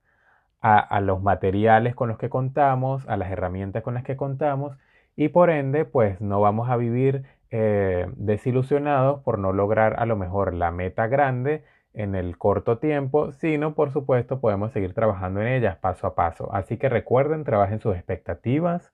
a, 0.60 1.00
los 1.02 1.22
materiales 1.22 1.94
con 1.94 2.10
los 2.10 2.18
que 2.18 2.30
contamos, 2.30 3.08
a 3.08 3.16
las 3.16 3.30
herramientas 3.30 3.84
con 3.84 3.94
las 3.94 4.04
que 4.04 4.18
contamos 4.18 4.76
y 5.16 5.28
por 5.28 5.52
ende 5.52 5.86
pues 5.86 6.20
no 6.20 6.42
vamos 6.42 6.68
a 6.72 6.78
vivir 6.78 7.26
eh, 7.52 8.08
desilusionados 8.16 9.22
por 9.22 9.38
no 9.38 9.54
lograr 9.54 10.00
a 10.00 10.08
lo 10.08 10.16
mejor 10.16 10.56
la 10.56 10.72
meta 10.72 11.06
grande 11.06 11.64
en 11.94 12.16
el 12.16 12.40
corto 12.40 12.80
tiempo, 12.80 13.32
sino 13.34 13.76
por 13.76 13.92
supuesto 13.92 14.42
podemos 14.42 14.72
seguir 14.72 14.96
trabajando 14.96 15.42
en 15.42 15.48
ellas 15.48 15.78
paso 15.78 16.08
a 16.08 16.16
paso. 16.16 16.52
Así 16.56 16.78
que 16.78 16.90
recuerden, 16.90 17.44
trabajen 17.44 17.80
sus 17.82 17.96
expectativas, 17.96 18.92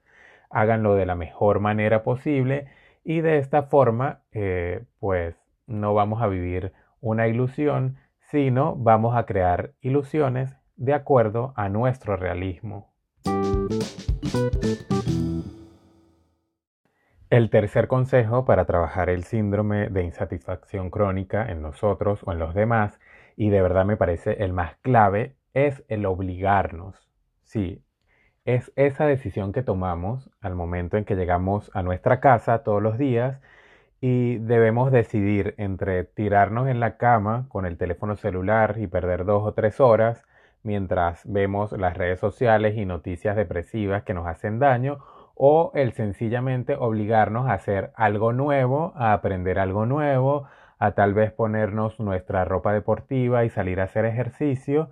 háganlo 0.49 0.95
de 0.95 1.05
la 1.05 1.15
mejor 1.15 1.59
manera 1.59 2.03
posible 2.03 2.67
y 3.03 3.21
de 3.21 3.37
esta 3.37 3.63
forma 3.63 4.21
eh, 4.31 4.83
pues 4.99 5.35
no 5.65 5.93
vamos 5.93 6.21
a 6.21 6.27
vivir 6.27 6.73
una 7.01 7.27
ilusión, 7.27 7.97
sino 8.19 8.75
vamos 8.75 9.15
a 9.15 9.25
crear 9.25 9.71
ilusiones 9.81 10.55
de 10.75 10.93
acuerdo 10.93 11.53
a 11.55 11.69
nuestro 11.69 12.17
realismo. 12.17 12.91
El 17.29 17.49
tercer 17.49 17.89
consejo 17.89 18.45
para 18.45 18.65
trabajar 18.65 19.09
el 19.09 19.25
síndrome 19.25 19.89
de 19.89 20.03
insatisfacción 20.03 20.89
crónica 20.89 21.45
en 21.51 21.61
nosotros 21.61 22.21
o 22.25 22.31
en 22.31 22.39
los 22.39 22.53
demás, 22.53 23.01
y 23.35 23.49
de 23.49 23.61
verdad 23.61 23.83
me 23.83 23.97
parece 23.97 24.43
el 24.43 24.53
más 24.53 24.77
clave, 24.77 25.35
es 25.53 25.83
el 25.89 26.05
obligarnos. 26.05 27.09
Sí, 27.43 27.83
es 28.47 28.71
esa 28.77 29.05
decisión 29.05 29.51
que 29.51 29.61
tomamos 29.61 30.31
al 30.39 30.55
momento 30.55 30.95
en 30.95 31.03
que 31.03 31.17
llegamos 31.17 31.69
a 31.73 31.83
nuestra 31.83 32.21
casa 32.21 32.63
todos 32.63 32.81
los 32.81 32.97
días 32.97 33.41
y 33.99 34.37
debemos 34.37 34.89
decidir 34.89 35.53
entre 35.57 36.05
tirarnos 36.05 36.69
en 36.69 36.79
la 36.79 36.95
cama 36.95 37.47
con 37.49 37.65
el 37.65 37.77
teléfono 37.77 38.15
celular 38.15 38.75
y 38.77 38.87
perder 38.87 39.25
dos 39.25 39.43
o 39.45 39.51
tres 39.51 39.81
horas 39.81 40.23
mientras 40.63 41.29
vemos 41.29 41.73
las 41.73 41.97
redes 41.97 42.21
sociales 42.21 42.77
y 42.77 42.85
noticias 42.85 43.35
depresivas 43.35 44.03
que 44.03 44.13
nos 44.13 44.27
hacen 44.27 44.59
daño 44.59 44.99
o 45.35 45.71
el 45.75 45.91
sencillamente 45.91 46.73
obligarnos 46.75 47.49
a 47.49 47.53
hacer 47.53 47.91
algo 47.95 48.31
nuevo, 48.31 48.93
a 48.95 49.11
aprender 49.11 49.59
algo 49.59 49.85
nuevo, 49.85 50.47
a 50.79 50.91
tal 50.91 51.13
vez 51.13 51.33
ponernos 51.33 51.99
nuestra 51.99 52.45
ropa 52.45 52.71
deportiva 52.71 53.43
y 53.43 53.49
salir 53.49 53.81
a 53.81 53.85
hacer 53.85 54.05
ejercicio. 54.05 54.89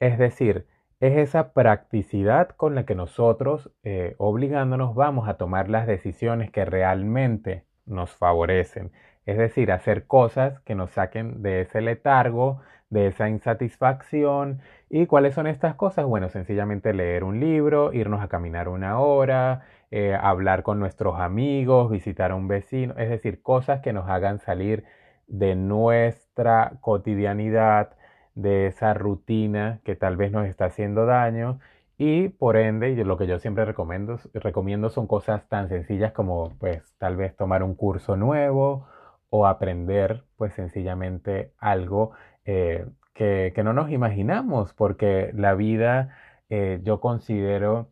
Es 0.00 0.18
decir, 0.18 0.66
es 1.00 1.16
esa 1.18 1.52
practicidad 1.52 2.48
con 2.50 2.74
la 2.74 2.86
que 2.86 2.94
nosotros, 2.94 3.70
eh, 3.82 4.14
obligándonos, 4.18 4.94
vamos 4.94 5.28
a 5.28 5.34
tomar 5.36 5.68
las 5.68 5.86
decisiones 5.86 6.50
que 6.50 6.64
realmente 6.64 7.64
nos 7.86 8.10
favorecen. 8.14 8.92
Es 9.26 9.38
decir, 9.38 9.72
hacer 9.72 10.06
cosas 10.06 10.60
que 10.60 10.74
nos 10.74 10.90
saquen 10.92 11.42
de 11.42 11.62
ese 11.62 11.80
letargo, 11.80 12.60
de 12.90 13.08
esa 13.08 13.28
insatisfacción. 13.28 14.60
¿Y 14.88 15.06
cuáles 15.06 15.34
son 15.34 15.46
estas 15.46 15.74
cosas? 15.74 16.06
Bueno, 16.06 16.28
sencillamente 16.28 16.92
leer 16.94 17.24
un 17.24 17.40
libro, 17.40 17.92
irnos 17.92 18.22
a 18.22 18.28
caminar 18.28 18.68
una 18.68 18.98
hora, 19.00 19.62
eh, 19.90 20.16
hablar 20.20 20.62
con 20.62 20.78
nuestros 20.78 21.18
amigos, 21.20 21.90
visitar 21.90 22.30
a 22.30 22.36
un 22.36 22.48
vecino, 22.48 22.94
es 22.98 23.08
decir, 23.10 23.42
cosas 23.42 23.80
que 23.80 23.92
nos 23.92 24.08
hagan 24.08 24.38
salir 24.40 24.84
de 25.26 25.54
nuestra 25.56 26.72
cotidianidad, 26.80 27.96
de 28.36 28.68
esa 28.68 28.94
rutina 28.94 29.80
que 29.84 29.96
tal 29.96 30.16
vez 30.16 30.30
nos 30.32 30.46
está 30.46 30.66
haciendo 30.66 31.06
daño 31.06 31.58
y 31.98 32.28
por 32.28 32.56
ende, 32.56 32.94
lo 33.04 33.16
que 33.16 33.26
yo 33.26 33.38
siempre 33.38 33.64
recomiendo, 33.64 34.18
recomiendo 34.34 34.90
son 34.90 35.06
cosas 35.06 35.48
tan 35.48 35.68
sencillas 35.68 36.12
como 36.12 36.50
pues 36.58 36.82
tal 36.98 37.16
vez 37.16 37.34
tomar 37.36 37.62
un 37.62 37.74
curso 37.74 38.16
nuevo 38.16 38.86
o 39.30 39.46
aprender 39.46 40.24
pues 40.36 40.54
sencillamente 40.54 41.52
algo 41.58 42.12
eh, 42.44 42.86
que, 43.14 43.52
no 43.64 43.72
nos 43.72 43.90
imaginamos, 43.90 44.74
porque 44.74 45.30
la 45.34 45.54
vida 45.54 46.16
eh, 46.50 46.80
yo 46.82 47.00
considero 47.00 47.90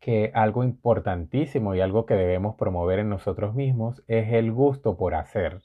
que 0.00 0.30
algo 0.34 0.64
importantísimo 0.64 1.74
y 1.74 1.80
algo 1.80 2.06
que 2.06 2.14
debemos 2.14 2.56
promover 2.56 2.98
en 3.00 3.08
nosotros 3.08 3.54
mismos 3.54 4.02
es 4.08 4.32
el 4.32 4.52
gusto 4.52 4.96
por 4.96 5.14
hacer. 5.14 5.62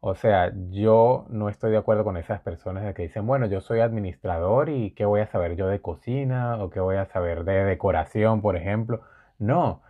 O 0.00 0.14
sea, 0.14 0.52
yo 0.70 1.26
no 1.28 1.48
estoy 1.48 1.72
de 1.72 1.78
acuerdo 1.78 2.04
con 2.04 2.16
esas 2.16 2.40
personas 2.40 2.94
que 2.94 3.02
dicen, 3.02 3.26
bueno, 3.26 3.46
yo 3.46 3.60
soy 3.60 3.80
administrador 3.80 4.68
y 4.68 4.92
qué 4.92 5.04
voy 5.04 5.20
a 5.20 5.26
saber 5.26 5.56
yo 5.56 5.66
de 5.66 5.80
cocina 5.80 6.62
o 6.62 6.70
qué 6.70 6.78
voy 6.80 6.96
a 6.96 7.06
saber 7.06 7.44
de 7.44 7.64
decoración, 7.64 8.40
por 8.40 8.56
ejemplo. 8.56 9.02
No, 9.38 9.82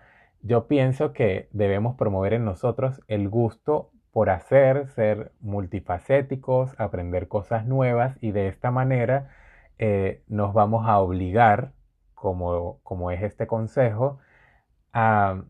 yo 0.42 0.66
pienso 0.66 1.12
que 1.12 1.48
debemos 1.52 1.96
promover 1.96 2.32
en 2.32 2.44
nosotros 2.46 3.02
el 3.06 3.28
gusto 3.28 3.90
por 4.12 4.30
hacer, 4.30 4.88
ser 4.88 5.32
multifacéticos, 5.40 6.74
aprender 6.80 7.28
cosas 7.28 7.66
nuevas 7.66 8.16
y 8.22 8.32
de 8.32 8.48
esta 8.48 8.70
manera 8.70 9.30
eh, 9.78 10.22
nos 10.28 10.54
vamos 10.54 10.86
a 10.88 10.98
obligar, 11.00 11.72
como, 12.14 12.80
como 12.82 13.10
es 13.10 13.22
este 13.22 13.46
consejo, 13.46 14.18
a 14.92 15.42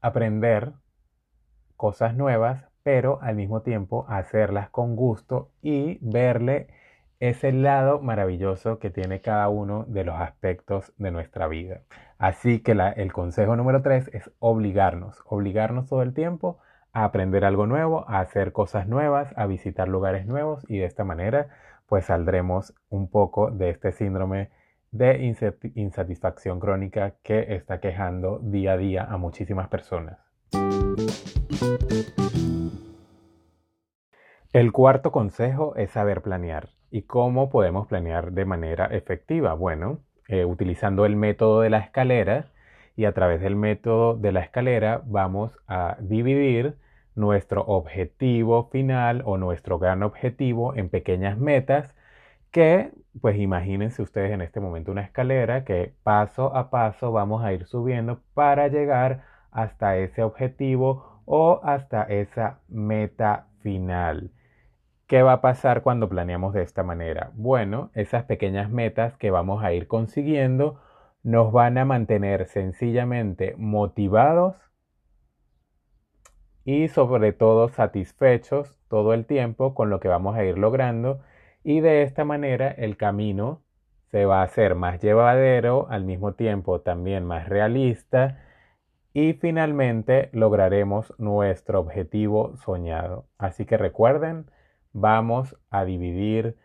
aprender 0.00 0.72
cosas 1.76 2.14
nuevas 2.16 2.69
pero 2.82 3.18
al 3.22 3.36
mismo 3.36 3.62
tiempo 3.62 4.06
hacerlas 4.08 4.70
con 4.70 4.96
gusto 4.96 5.50
y 5.62 5.98
verle 6.00 6.68
ese 7.20 7.52
lado 7.52 8.00
maravilloso 8.00 8.78
que 8.78 8.90
tiene 8.90 9.20
cada 9.20 9.48
uno 9.50 9.84
de 9.86 10.04
los 10.04 10.16
aspectos 10.18 10.92
de 10.96 11.10
nuestra 11.10 11.48
vida. 11.48 11.82
Así 12.18 12.60
que 12.60 12.72
el 12.72 13.12
consejo 13.12 13.56
número 13.56 13.82
tres 13.82 14.08
es 14.12 14.30
obligarnos, 14.38 15.22
obligarnos 15.26 15.88
todo 15.88 16.02
el 16.02 16.14
tiempo 16.14 16.58
a 16.92 17.04
aprender 17.04 17.44
algo 17.44 17.66
nuevo, 17.66 18.04
a 18.08 18.20
hacer 18.20 18.52
cosas 18.52 18.88
nuevas, 18.88 19.32
a 19.36 19.46
visitar 19.46 19.88
lugares 19.88 20.26
nuevos 20.26 20.64
y 20.68 20.78
de 20.78 20.86
esta 20.86 21.04
manera 21.04 21.48
pues 21.86 22.06
saldremos 22.06 22.74
un 22.88 23.10
poco 23.10 23.50
de 23.50 23.70
este 23.70 23.92
síndrome 23.92 24.50
de 24.92 25.34
insatisfacción 25.74 26.58
crónica 26.58 27.14
que 27.22 27.54
está 27.54 27.80
quejando 27.80 28.38
día 28.38 28.72
a 28.72 28.76
día 28.76 29.04
a 29.04 29.16
muchísimas 29.18 29.68
personas. 29.68 30.18
El 34.52 34.72
cuarto 34.72 35.12
consejo 35.12 35.76
es 35.76 35.92
saber 35.92 36.22
planear. 36.22 36.70
¿Y 36.90 37.02
cómo 37.02 37.50
podemos 37.50 37.86
planear 37.86 38.32
de 38.32 38.44
manera 38.44 38.86
efectiva? 38.86 39.54
Bueno, 39.54 40.00
eh, 40.26 40.44
utilizando 40.44 41.06
el 41.06 41.14
método 41.14 41.60
de 41.60 41.70
la 41.70 41.78
escalera 41.78 42.46
y 42.96 43.04
a 43.04 43.12
través 43.12 43.40
del 43.40 43.54
método 43.54 44.16
de 44.16 44.32
la 44.32 44.40
escalera 44.40 45.02
vamos 45.06 45.56
a 45.68 45.98
dividir 46.00 46.74
nuestro 47.14 47.62
objetivo 47.62 48.68
final 48.72 49.22
o 49.24 49.38
nuestro 49.38 49.78
gran 49.78 50.02
objetivo 50.02 50.74
en 50.74 50.88
pequeñas 50.88 51.38
metas 51.38 51.94
que, 52.50 52.90
pues 53.20 53.38
imagínense 53.38 54.02
ustedes 54.02 54.32
en 54.32 54.40
este 54.40 54.58
momento 54.58 54.90
una 54.90 55.02
escalera 55.02 55.64
que 55.64 55.94
paso 56.02 56.56
a 56.56 56.70
paso 56.70 57.12
vamos 57.12 57.44
a 57.44 57.52
ir 57.52 57.66
subiendo 57.66 58.20
para 58.34 58.66
llegar 58.66 59.22
hasta 59.52 59.96
ese 59.96 60.24
objetivo 60.24 61.22
o 61.24 61.60
hasta 61.62 62.02
esa 62.02 62.58
meta 62.68 63.46
final. 63.62 64.32
¿Qué 65.10 65.24
va 65.24 65.32
a 65.32 65.40
pasar 65.40 65.82
cuando 65.82 66.08
planeamos 66.08 66.54
de 66.54 66.62
esta 66.62 66.84
manera? 66.84 67.32
Bueno, 67.34 67.90
esas 67.94 68.26
pequeñas 68.26 68.70
metas 68.70 69.16
que 69.16 69.32
vamos 69.32 69.64
a 69.64 69.72
ir 69.72 69.88
consiguiendo 69.88 70.80
nos 71.24 71.50
van 71.50 71.78
a 71.78 71.84
mantener 71.84 72.46
sencillamente 72.46 73.56
motivados 73.58 74.70
y 76.64 76.86
sobre 76.86 77.32
todo 77.32 77.70
satisfechos 77.70 78.78
todo 78.86 79.12
el 79.12 79.26
tiempo 79.26 79.74
con 79.74 79.90
lo 79.90 79.98
que 79.98 80.06
vamos 80.06 80.36
a 80.36 80.44
ir 80.44 80.56
logrando 80.56 81.18
y 81.64 81.80
de 81.80 82.04
esta 82.04 82.24
manera 82.24 82.68
el 82.70 82.96
camino 82.96 83.62
se 84.12 84.26
va 84.26 84.42
a 84.42 84.44
hacer 84.44 84.76
más 84.76 85.00
llevadero, 85.02 85.88
al 85.90 86.04
mismo 86.04 86.34
tiempo 86.34 86.82
también 86.82 87.24
más 87.24 87.48
realista 87.48 88.38
y 89.12 89.32
finalmente 89.32 90.30
lograremos 90.32 91.12
nuestro 91.18 91.80
objetivo 91.80 92.56
soñado. 92.58 93.26
Así 93.38 93.64
que 93.64 93.76
recuerden, 93.76 94.46
vamos 94.92 95.56
a 95.70 95.84
dividir 95.84 96.56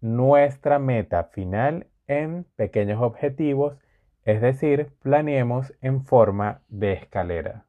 nuestra 0.00 0.78
meta 0.78 1.24
final 1.24 1.86
en 2.06 2.44
pequeños 2.56 3.00
objetivos, 3.00 3.76
es 4.24 4.40
decir, 4.40 4.92
planeemos 5.02 5.72
en 5.80 6.04
forma 6.04 6.62
de 6.68 6.92
escalera. 6.92 7.66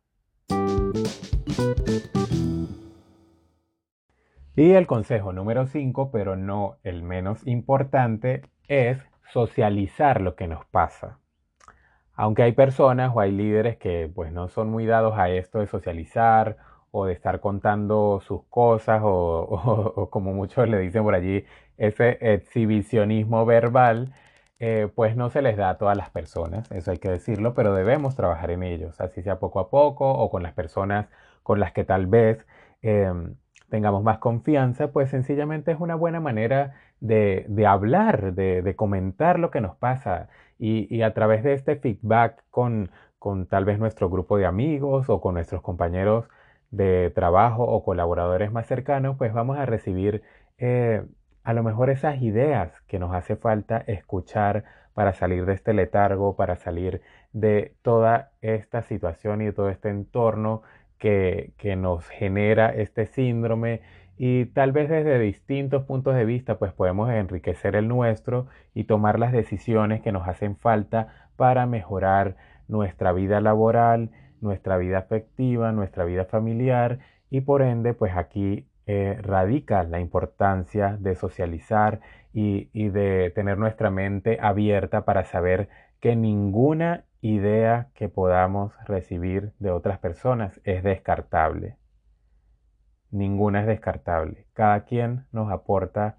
Y 4.56 4.72
el 4.72 4.86
consejo 4.86 5.34
número 5.34 5.66
5, 5.66 6.12
pero 6.12 6.36
no 6.36 6.78
el 6.84 7.02
menos 7.02 7.46
importante, 7.48 8.44
es 8.68 9.00
socializar 9.32 10.22
lo 10.22 10.36
que 10.36 10.48
nos 10.48 10.66
pasa. 10.66 11.20
Aunque 12.14 12.44
hay 12.44 12.52
personas 12.52 13.12
o 13.16 13.20
hay 13.20 13.32
líderes 13.32 13.78
que 13.78 14.12
pues 14.14 14.32
no 14.32 14.48
son 14.50 14.70
muy 14.70 14.86
dados 14.86 15.18
a 15.18 15.30
esto 15.30 15.60
de 15.60 15.66
socializar 15.66 16.58
o 16.96 17.06
de 17.08 17.14
estar 17.14 17.40
contando 17.40 18.22
sus 18.22 18.44
cosas 18.50 19.02
o, 19.06 20.08
como 20.12 20.34
muchos 20.34 20.70
le 20.70 20.80
dicen 20.80 21.04
por 21.04 21.16
allí, 21.16 21.46
ese 21.78 22.18
exhibicionismo 22.22 23.46
verbal, 23.46 24.14
eh, 24.60 24.90
pues 24.96 25.16
no 25.18 25.30
se 25.32 25.42
les 25.42 25.58
da 25.58 25.72
a 25.72 25.78
todas 25.78 25.98
las 25.98 26.12
personas, 26.12 26.72
eso 26.72 26.92
hay 26.92 27.00
que 27.00 27.10
decirlo, 27.10 27.56
pero 27.56 27.74
debemos 27.74 28.16
trabajar 28.16 28.52
en 28.52 28.64
ellos, 28.64 29.02
así 29.02 29.24
sea 29.24 29.40
poco 29.40 29.60
a 29.60 29.70
poco 29.70 30.10
o 30.12 30.30
con 30.30 30.44
las 30.44 30.54
personas 30.54 31.08
con 31.42 31.60
las 31.60 31.74
que 31.74 31.84
tal 31.84 32.06
vez 32.08 32.46
em, 32.84 33.36
tengamos 33.70 34.04
más 34.04 34.20
confianza, 34.20 34.92
pues 34.92 35.10
sencillamente 35.10 35.72
es 35.72 35.80
una 35.80 35.96
buena 35.96 36.20
manera 36.20 36.76
de, 37.02 37.48
hablar, 37.68 38.34
de, 38.36 38.76
comentar 38.76 39.40
lo 39.40 39.52
que 39.52 39.62
nos 39.62 39.76
pasa 39.78 40.30
y, 40.60 41.02
a 41.02 41.14
través 41.14 41.44
de 41.44 41.54
este 41.54 41.76
feedback 41.76 42.44
con, 42.52 42.92
con 43.20 43.48
tal 43.48 43.66
vez 43.66 43.80
nuestro 43.80 44.10
grupo 44.10 44.38
de 44.38 44.46
amigos 44.46 45.10
o 45.10 45.20
con 45.22 45.34
nuestros 45.36 45.62
compañeros 45.64 46.26
de 46.74 47.12
trabajo 47.12 47.64
o 47.64 47.84
colaboradores 47.84 48.52
más 48.52 48.66
cercanos, 48.66 49.16
pues 49.18 49.32
vamos 49.32 49.60
a 49.60 49.66
recibir 49.68 50.24
eh, 50.58 51.04
a 51.44 51.54
lo 51.54 51.62
mejor 51.62 51.92
esas 51.92 52.22
ideas 52.22 52.72
que 52.88 52.98
nos 52.98 53.14
hace 53.14 53.36
falta 53.36 53.78
escuchar 53.86 54.64
para 54.96 55.14
salir 55.14 55.46
de 55.46 55.54
este 55.54 55.74
letargo, 55.74 56.36
para 56.36 56.56
salir 56.56 57.02
de 57.32 57.76
toda 57.84 58.32
esta 58.42 58.82
situación 58.82 59.42
y 59.44 59.46
de 59.46 59.54
todo 59.54 59.70
este 59.70 59.90
entorno 59.90 60.64
que, 60.98 61.54
que 61.58 61.76
nos 61.76 62.08
genera 62.10 62.70
este 62.74 63.06
síndrome. 63.06 63.82
Y 64.18 64.46
tal 64.46 64.72
vez 64.72 64.90
desde 64.90 65.20
distintos 65.20 65.84
puntos 65.84 66.16
de 66.16 66.26
vista 66.26 66.58
pues 66.58 66.74
podemos 66.74 67.12
enriquecer 67.12 67.76
el 67.76 67.88
nuestro 67.88 68.48
y 68.74 68.86
tomar 68.86 69.20
las 69.20 69.32
decisiones 69.32 70.02
que 70.02 70.12
nos 70.12 70.28
hacen 70.28 70.58
falta 70.58 71.30
para 71.36 71.68
mejorar 71.68 72.36
nuestra 72.68 73.12
vida 73.12 73.42
laboral 73.42 74.10
nuestra 74.44 74.78
vida 74.78 75.00
afectiva, 75.00 75.72
nuestra 75.72 76.06
vida 76.06 76.26
familiar 76.26 77.00
y 77.30 77.42
por 77.42 77.64
ende 77.64 77.94
pues 77.94 78.16
aquí 78.16 78.68
eh, 78.86 79.18
radica 79.22 79.84
la 79.84 80.00
importancia 80.00 80.98
de 81.00 81.16
socializar 81.16 82.02
y, 82.34 82.90
de 82.90 83.32
tener 83.34 83.58
nuestra 83.58 83.90
mente 83.90 84.40
abierta 84.42 85.06
para 85.06 85.24
saber 85.24 85.70
que 86.00 86.16
ninguna 86.16 87.06
idea 87.22 87.88
que 87.94 88.10
podamos 88.10 88.74
recibir 88.86 89.54
de 89.60 89.72
otras 89.72 90.00
personas 90.00 90.60
es 90.66 90.84
descartable. 90.84 91.78
Ninguna 93.12 93.62
es 93.62 93.68
descartable. 93.68 94.48
Cada 94.54 94.84
quien 94.84 95.26
nos 95.32 95.52
aporta 95.52 96.18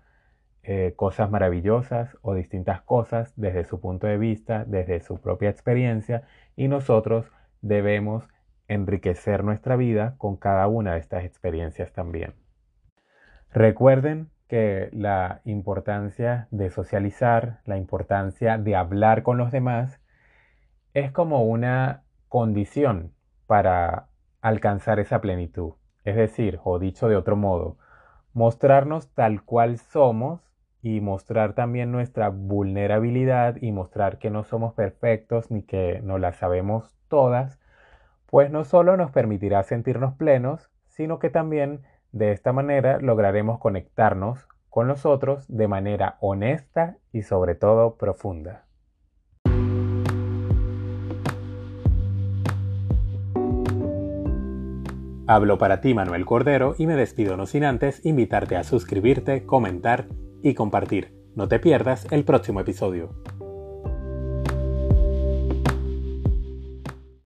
eh, 0.62 0.94
cosas 0.96 1.30
maravillosas 1.30 2.16
o 2.22 2.32
distintas 2.32 2.80
cosas 2.80 3.34
desde 3.36 3.64
su 3.64 3.80
punto 3.80 4.06
de 4.06 4.16
vista, 4.16 4.64
desde 4.64 5.00
su 5.00 5.20
propia 5.20 5.50
experiencia 5.50 6.22
y 6.56 6.68
nosotros 6.68 7.30
debemos 7.64 8.28
enriquecer 8.68 9.42
nuestra 9.42 9.76
vida 9.76 10.14
con 10.18 10.36
cada 10.36 10.68
una 10.68 10.92
de 10.92 11.00
estas 11.00 11.24
experiencias 11.24 11.92
también. 11.92 12.34
Recuerden 13.52 14.30
que 14.48 14.90
la 14.92 15.40
importancia 15.44 16.46
de 16.50 16.70
socializar, 16.70 17.60
la 17.64 17.78
importancia 17.78 18.58
de 18.58 18.76
hablar 18.76 19.22
con 19.22 19.38
los 19.38 19.50
demás, 19.50 19.98
es 20.92 21.10
como 21.10 21.44
una 21.44 22.02
condición 22.28 23.12
para 23.46 24.08
alcanzar 24.42 25.00
esa 25.00 25.22
plenitud. 25.22 25.72
Es 26.04 26.16
decir, 26.16 26.60
o 26.64 26.78
dicho 26.78 27.08
de 27.08 27.16
otro 27.16 27.34
modo, 27.34 27.78
mostrarnos 28.34 29.08
tal 29.14 29.42
cual 29.42 29.78
somos 29.78 30.40
y 30.84 31.00
mostrar 31.00 31.54
también 31.54 31.90
nuestra 31.90 32.28
vulnerabilidad 32.28 33.56
y 33.58 33.72
mostrar 33.72 34.18
que 34.18 34.28
no 34.28 34.44
somos 34.44 34.74
perfectos 34.74 35.50
ni 35.50 35.62
que 35.62 36.02
no 36.04 36.18
las 36.18 36.36
sabemos 36.36 36.94
todas, 37.08 37.58
pues 38.26 38.50
no 38.50 38.64
solo 38.64 38.94
nos 38.98 39.10
permitirá 39.10 39.62
sentirnos 39.62 40.12
plenos, 40.12 40.70
sino 40.88 41.18
que 41.18 41.30
también 41.30 41.80
de 42.12 42.32
esta 42.32 42.52
manera 42.52 42.98
lograremos 43.00 43.58
conectarnos 43.60 44.46
con 44.68 44.86
los 44.86 45.06
otros 45.06 45.46
de 45.48 45.68
manera 45.68 46.18
honesta 46.20 46.98
y 47.12 47.22
sobre 47.22 47.54
todo 47.54 47.96
profunda. 47.96 48.66
Hablo 55.26 55.56
para 55.56 55.80
ti 55.80 55.94
Manuel 55.94 56.26
Cordero 56.26 56.74
y 56.76 56.86
me 56.86 56.96
despido 56.96 57.38
no 57.38 57.46
sin 57.46 57.64
antes 57.64 58.04
invitarte 58.04 58.56
a 58.56 58.64
suscribirte, 58.64 59.46
comentar 59.46 60.08
y 60.44 60.54
compartir. 60.54 61.12
No 61.34 61.48
te 61.48 61.58
pierdas 61.58 62.06
el 62.12 62.24
próximo 62.24 62.60
episodio. 62.60 63.10